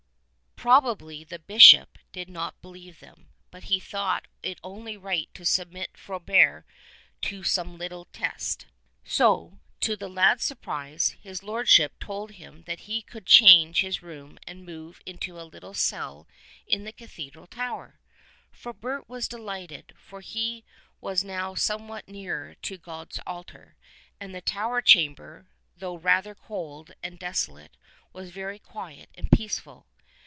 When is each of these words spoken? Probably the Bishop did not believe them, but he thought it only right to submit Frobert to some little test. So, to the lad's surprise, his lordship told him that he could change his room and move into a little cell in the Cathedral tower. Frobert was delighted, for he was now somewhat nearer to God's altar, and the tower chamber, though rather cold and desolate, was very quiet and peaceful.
Probably 0.55 1.23
the 1.23 1.39
Bishop 1.39 1.97
did 2.11 2.29
not 2.29 2.61
believe 2.61 2.99
them, 2.99 3.29
but 3.49 3.63
he 3.63 3.79
thought 3.79 4.27
it 4.43 4.59
only 4.63 4.95
right 4.95 5.27
to 5.33 5.43
submit 5.43 5.97
Frobert 5.97 6.65
to 7.23 7.41
some 7.43 7.79
little 7.79 8.05
test. 8.05 8.67
So, 9.03 9.57
to 9.79 9.95
the 9.95 10.07
lad's 10.07 10.43
surprise, 10.43 11.15
his 11.19 11.41
lordship 11.41 11.97
told 11.99 12.33
him 12.33 12.61
that 12.67 12.81
he 12.81 13.01
could 13.01 13.25
change 13.25 13.81
his 13.81 14.03
room 14.03 14.37
and 14.45 14.63
move 14.63 15.01
into 15.03 15.41
a 15.41 15.49
little 15.49 15.73
cell 15.73 16.27
in 16.67 16.83
the 16.83 16.91
Cathedral 16.93 17.47
tower. 17.47 17.99
Frobert 18.51 19.09
was 19.09 19.27
delighted, 19.27 19.95
for 19.97 20.21
he 20.21 20.63
was 20.99 21.23
now 21.23 21.55
somewhat 21.55 22.07
nearer 22.07 22.53
to 22.61 22.77
God's 22.77 23.19
altar, 23.25 23.77
and 24.19 24.35
the 24.35 24.41
tower 24.41 24.79
chamber, 24.79 25.47
though 25.75 25.97
rather 25.97 26.35
cold 26.35 26.91
and 27.01 27.17
desolate, 27.17 27.77
was 28.13 28.29
very 28.29 28.59
quiet 28.59 29.09
and 29.15 29.31
peaceful. 29.31 29.87